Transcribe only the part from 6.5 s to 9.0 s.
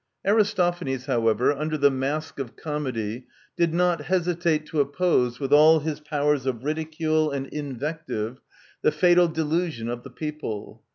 ridicule and invective, the